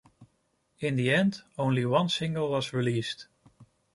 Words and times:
In 0.79 0.95
the 0.95 1.11
end, 1.13 1.43
only 1.59 1.85
one 1.85 2.09
single 2.09 2.49
was 2.49 2.73
released. 2.73 3.27